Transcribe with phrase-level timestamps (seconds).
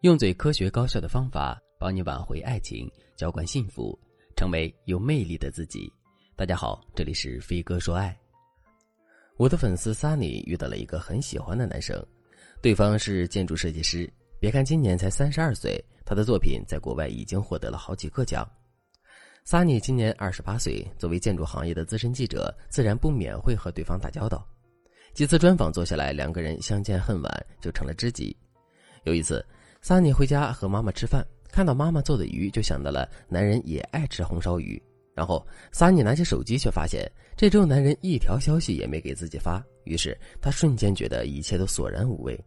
[0.00, 3.98] 用最科学高效的方法帮你挽回爱情，浇灌幸福，
[4.34, 5.92] 成为有魅力的自己。
[6.34, 8.18] 大家好，这里是飞哥说爱。
[9.36, 12.02] 我的粉丝 Sunny 遇到了一个很喜欢的男生，
[12.62, 14.10] 对方是建筑设计师。
[14.38, 18.50] 别看今年才三十二岁，他的作品在国外已经获得了好几个奖。
[19.46, 24.48] Sunny 今年二十八岁，作为建筑行业的资深记者，自然不免会和对方打交道。
[25.12, 28.34] 几次专访做下来，两个人相见恨晚，就成了知己。
[29.04, 29.44] 有一次。
[29.82, 34.80] 萨尼回家和妈妈吃饭，看到妈妈做的鱼，就想到了男人也爱吃红烧鱼。
[35.14, 39.62] 然后萨尼拿起手机，却发现这周男人一条消息也没给自己发。
[39.84, 42.38] 于是他瞬间觉得一切都索然无味。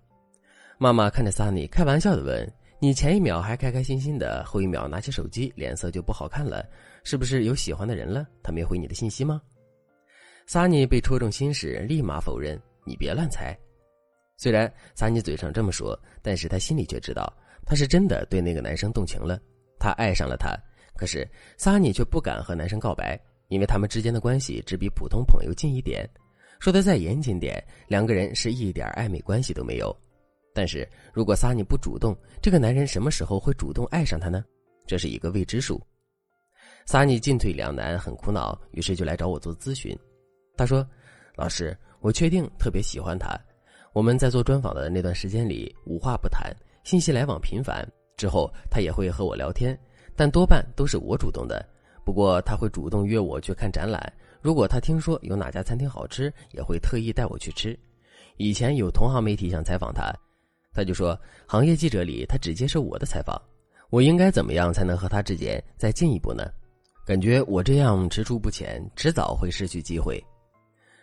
[0.78, 6.64] 妈妈看着萨尼，开玩笑的问：“你前一秒还开开心心的，后一秒拿起手机，脸色就不好看了，
[7.04, 8.28] 是不是有喜欢的人了？
[8.44, 9.42] 他没回你的信息吗？”
[10.46, 13.58] 萨尼被戳中心事，立马否认：“你别乱猜。”
[14.38, 17.32] 虽然萨尼嘴上这么说，但是他心里却知道，
[17.66, 19.40] 他是真的对那个男生动情了，
[19.80, 20.58] 他爱上了他。
[20.96, 26.08] 可是萨尼却不敢和男生告白，因为他们之间的关系只比普通朋友近一点。
[26.60, 29.96] 说的再严谨点，两个人是一点暧昧关系都没有。
[30.54, 34.44] 但是如果萨尼不主动，这个男人什么时候会主动爱上他呢？
[34.86, 35.82] 这是一个未知数。
[36.86, 39.98] 萨尼进退两难，很苦恼，于是就来找我做咨询。
[40.56, 40.88] 他说
[41.36, 43.40] ：“老师，我确定特别喜欢他。”
[43.94, 46.52] 我们在做专访的那段时间里，无话不谈，
[46.84, 47.88] 信息来往频繁。
[48.18, 49.78] 之后他也会和我聊天，
[50.16, 51.64] 但多半都是我主动的。
[52.04, 54.12] 不过他会主动约我去看展览。
[54.42, 57.78] 如果他听说有哪家餐厅好吃，也会特意带我去吃。
[58.38, 60.12] 以前有同行媒体想采访他，
[60.74, 63.40] 他就说行业记者里他只接受我的采访。
[63.92, 66.52] 我应该怎么样才能和他之间再进一步呢？
[67.06, 70.24] 感觉我这样踟蹰不前，迟早会失去机会。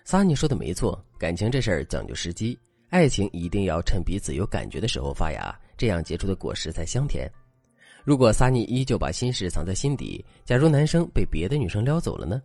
[0.04, 2.58] 萨尼说的没错，感情这事儿讲究时机。
[2.90, 7.30] 爱情一定要趁彼此有感觉的时候发芽，这样结出的果实才香甜。
[8.04, 12.42] 如果萨尼依旧把心事藏在心底，假如男生被别的女生撩走了呢？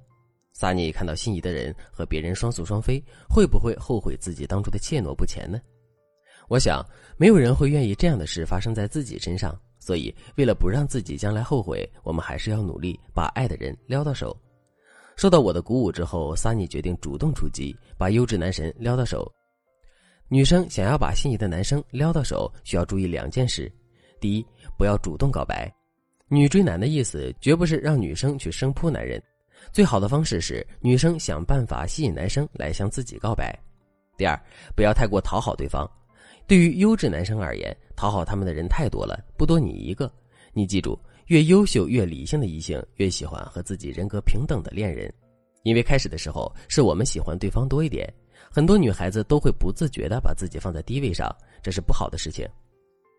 [0.53, 5.59] 萨尼看到心仪的人和别人双宿双飞，会不会后悔自己当初的怯懦不前呢？
[6.47, 6.85] 我想，
[7.17, 9.59] 没有人会愿意这样的事发生在自己身上。
[9.79, 14.35] 所以，为了不让自己将来后悔，我们还是要努力把爱的人撩到手。
[15.15, 19.31] 受到我的鼓舞之后，萨尼决定主动出击，把优质男神撩到手。
[20.27, 23.71] 女生想要把心仪的男生撩到手，需要注意两件事：
[24.19, 25.71] 第一，不要主动告白。
[26.27, 29.21] 女追男的意思绝不是让女生去生扑男人，
[29.71, 33.55] 最好的方式是女生想办法吸引男生来向自己告白。
[34.17, 34.35] 第二，
[34.75, 35.89] 不要太过讨好对方。
[36.47, 40.11] 对于优质男生而言，讨好他们的人太多了，不多你一个。
[40.53, 45.13] 你记住，越优秀越理性的异性越喜欢和自己人格平等的恋人，
[45.61, 48.11] 因为开始的时候是我们喜欢对方多一点。
[48.49, 51.29] 很多女孩子都会不自觉地把自己放在低位上，
[51.61, 52.47] 这是不好的事情。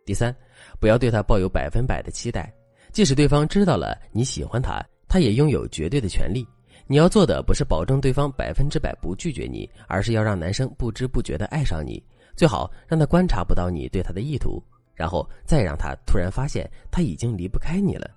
[0.04, 0.34] 第三，
[0.80, 2.52] 不要对他抱有百分百的期待，
[2.92, 6.46] 即使对方知道了你喜欢他，他也拥有绝对的权利。
[6.86, 12.00] 你要做的不是保证对方百分之百不拒绝你，而是要让男生不知不觉地爱上你，
[12.36, 14.62] 最好让他观察不到你对他的意图，
[14.94, 18.08] 然后再让他突然发现他已经离不开你了，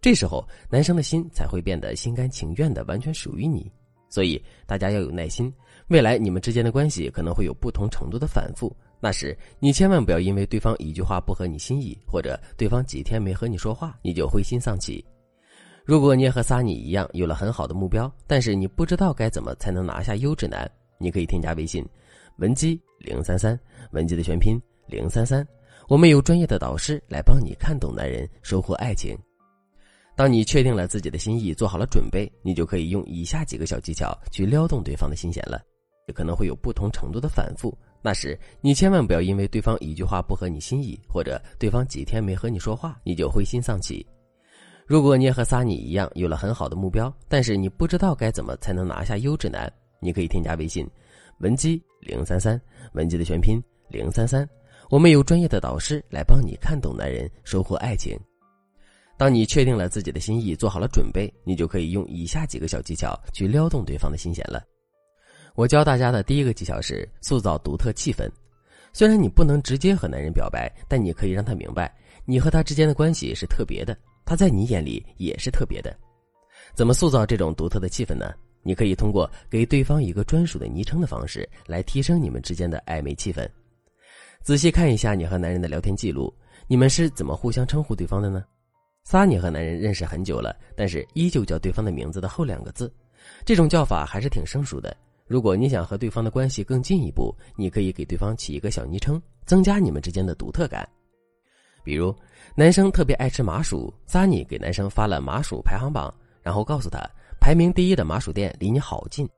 [0.00, 3.68] 这时候男生的心才会变得心甘情愿的完全属于你。
[4.08, 5.52] 所以大家要有耐心，
[5.88, 8.74] 未来你们之间的关系可能会有不同程度的反复。
[9.00, 15.04] 那时你千万不要因为对方一句话不合你心意，或者对方几天没和你说话，你就灰心丧气。
[15.84, 20.66] 如果你也和撒尼一样有了很好的目标，但是你不知道该怎么才能拿下优质男，
[20.98, 21.84] 你可以添加微信
[22.38, 23.58] 文姬零三三，
[23.90, 25.46] 文姬的全拼零三三，
[25.86, 29.14] 我们有专业的导师来帮你看懂男人，收获爱情。
[30.16, 35.60] 当你确定了自己的心意，做好了准备，你就可以用以下几个小技巧去撩动对方的心弦了。
[36.06, 44.06] 也可能会有不同程度的反复，那时你千万不要因为对方一句话不合你心意，或者对方几天没和你说话，你就灰心丧气。
[44.86, 50.86] 如果你也和撒尼一样有了很好的目标，但是你不知道该怎么才能拿下优质男，你可以添加微信
[51.38, 52.60] 文姬零三三，
[52.92, 53.58] 文姬的全拼
[53.88, 54.46] 零三三，
[54.90, 58.14] 我们有专业的导师来帮你看懂男人，收获爱情。
[59.16, 64.62] 当你确定了自己的心意，做好了准备，你就可以用以下几个小技巧去撩动对方的心弦了。
[65.54, 68.28] 我教大家的第一个技巧是塑造独特气氛。
[68.92, 75.96] 虽然你不能直接和男人表白，但你可以让他明白，你和他之间的关系是特别的，他在你眼里也是特别的。
[76.74, 78.34] 怎么塑造这种独特的气氛呢？
[78.62, 83.48] 你可以通过给对方一个专属的昵称的方式来提升你们之间的暧昧气氛。
[84.42, 86.34] 仔细看一下你和男人的聊天记录，
[86.66, 88.44] 你们是怎么互相称呼对方的呢？
[89.04, 92.92] 萨尼和男人认识很久了，但是依旧叫对方的名字的后两个字，
[93.44, 94.96] 这种叫法还是挺生疏的。
[95.26, 100.86] 如果你想和对方的关系更进一步，你可以给对方起一个小昵称，增加你们之间的独特感。
[101.82, 102.14] 比如，
[102.54, 106.98] 男生特别爱吃麻薯，撒尼给男生发了麻薯排行榜，然后告诉他
[107.40, 109.28] 排名第一的麻薯店离你好近。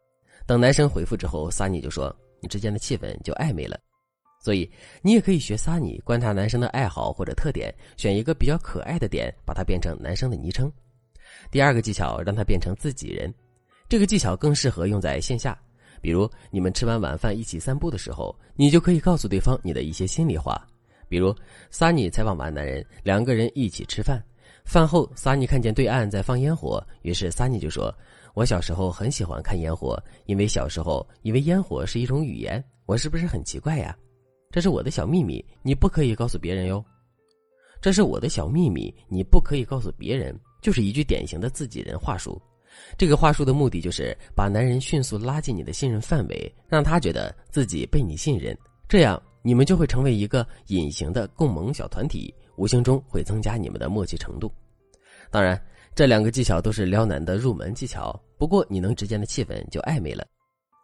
[0.47, 3.79] 等男生回复之后，萨尼就说：“你之间的气氛就暧昧了。”
[4.43, 4.71] 所以，
[5.03, 10.71] 你也可以学萨尼，观察男生的爱好或者特点，选一个比较可爱的点，把它变成男生的昵称。
[11.51, 13.33] 第二个技巧，让他变成自己人。
[13.89, 15.59] 这个技巧更适合用在线下，
[16.01, 20.61] 比如你们吃完晚饭一起散步的时候，你就可以告诉对方你的一些心里话。
[21.09, 21.35] 比如，
[21.71, 24.23] 萨尼采访完男人，两个人一起吃饭，
[24.65, 27.95] 饭后萨尼看见对岸在放烟火，于是萨尼就说
[28.35, 29.97] ：“我小时候很喜欢看烟火，
[30.27, 33.97] 因为小时候以为烟火是一种语言，我是不是很奇怪呀？”
[34.51, 36.85] 这是我的小秘密，你不可以告诉别人哟。
[37.81, 40.39] 这是我的小秘密，你不可以告诉别人。
[40.63, 42.43] 就是一句典型的自己人话术。
[42.99, 48.57] 这个话术的目的就是把男人迅速拉进你的信任范围，让他觉得自己被你信任，
[48.89, 54.51] 这样你们就会成为一个隐形的共盟小团体，无形中会增加你们的默契程度。
[55.31, 55.61] 当然，
[55.95, 60.27] 这两个技巧都是撩男的入门技巧，不过你能之间的气氛就暧昧了。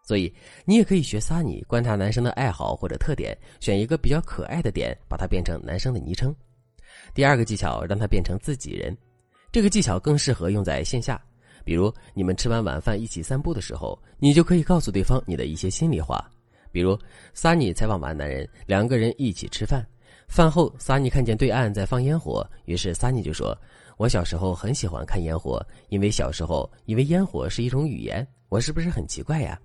[0.05, 0.33] 所以，
[0.65, 6.35] 你也可以学萨尼，观察男生的爱好或者特点，选一个比较可爱的点，把它变成男生的昵称。
[7.15, 8.97] 第二个技巧，让他变成自己人。
[9.53, 11.21] 这个技巧更适合用在线下，
[11.65, 16.25] 比如你们吃完晚饭一起散步的时候，你就可以告诉对方你的一些心里话。
[16.71, 16.99] 比如，
[17.35, 19.87] 萨尼采访完男人，两个人一起吃饭，
[20.27, 23.57] 饭后萨尼看见对岸在放烟火，于是萨尼就说
[23.99, 29.61] ：“我小时候很喜欢看烟火，因为小时候以为烟火是一种语言，我是不是很奇怪呀？”